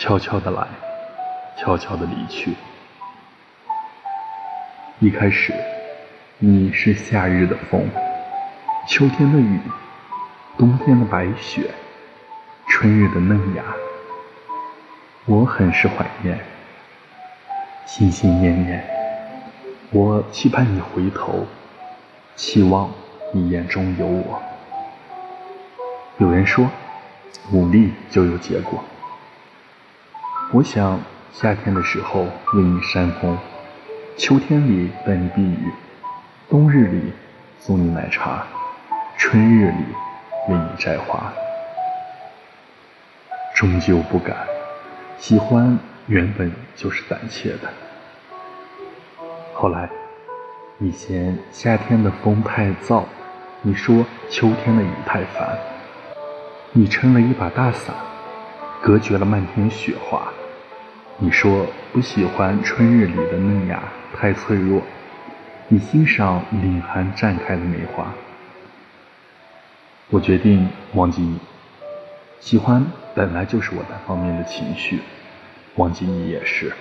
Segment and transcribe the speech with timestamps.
[0.00, 0.66] 悄悄的来，
[1.58, 2.54] 悄悄的离去。
[4.98, 5.52] 一开始，
[6.38, 7.86] 你是夏日的风，
[8.88, 9.60] 秋天的雨，
[10.56, 11.70] 冬天的白雪，
[12.66, 13.62] 春日的嫩芽。
[15.26, 16.40] 我很是怀念，
[17.84, 18.82] 心心念念。
[19.90, 21.46] 我期盼你回头，
[22.36, 22.90] 期望
[23.34, 24.40] 你眼中有我。
[26.16, 26.66] 有人说，
[27.52, 28.82] 努力就有结果。
[30.52, 31.00] 我想
[31.32, 32.22] 夏天的时候
[32.54, 33.38] 为你扇风，
[34.16, 35.72] 秋天里带你避雨，
[36.48, 37.12] 冬日里
[37.60, 38.44] 送你奶茶，
[39.16, 39.84] 春日里
[40.48, 41.32] 为你摘花。
[43.54, 44.36] 终究不敢，
[45.18, 45.78] 喜欢
[46.08, 47.70] 原本就是胆怯的。
[49.54, 49.88] 后来，
[50.78, 53.04] 你嫌夏天的风太燥，
[53.62, 55.56] 你说秋天的雨太烦，
[56.72, 57.94] 你撑了一把大伞，
[58.82, 60.26] 隔绝了漫天雪花。
[61.22, 63.82] 你说不喜欢春日里的嫩芽
[64.16, 64.80] 太脆弱，
[65.68, 68.10] 你欣赏凛寒绽开的梅花。
[70.08, 71.38] 我决定忘记你，
[72.40, 72.82] 喜欢
[73.14, 75.00] 本来就是我单方面的情绪，
[75.74, 76.72] 忘记你也是，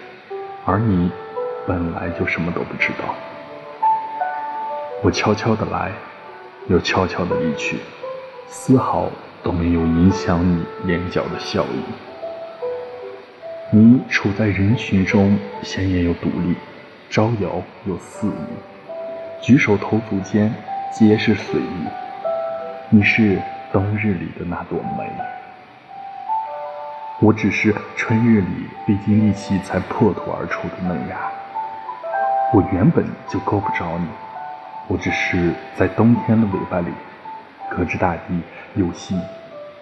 [0.65, 1.11] 而你
[1.67, 3.13] 本来就什么都不知道。
[5.03, 5.91] 我悄悄的来，
[6.69, 7.79] 又悄悄的离去，
[8.47, 9.11] 丝毫
[9.43, 12.08] 都没有影响你眼角的笑意。
[13.71, 16.55] 你处在人群中，显眼又独立，
[17.07, 20.51] 招摇又肆意，举手投足间
[20.91, 21.87] 皆是随意。
[22.89, 23.39] 你是
[23.71, 25.07] 冬日里的那朵梅，
[27.21, 28.47] 我只是春日里
[28.87, 31.17] 历尽力气才破土而出的嫩芽。
[32.51, 34.07] 我原本就够不着你，
[34.87, 36.87] 我只是在冬天的尾巴里，
[37.69, 38.41] 隔着大地
[38.73, 39.21] 有幸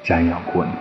[0.04, 0.72] 瞻仰过你。